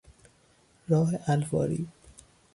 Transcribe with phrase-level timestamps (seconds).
[0.89, 1.87] راه الواری